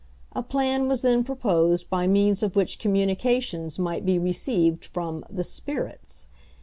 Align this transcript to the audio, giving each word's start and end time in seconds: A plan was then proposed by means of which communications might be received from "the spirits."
A 0.31 0.41
plan 0.41 0.87
was 0.87 1.03
then 1.03 1.23
proposed 1.23 1.87
by 1.87 2.07
means 2.07 2.41
of 2.41 2.55
which 2.55 2.79
communications 2.79 3.77
might 3.77 4.03
be 4.03 4.17
received 4.17 4.83
from 4.83 5.23
"the 5.29 5.43
spirits." 5.43 6.25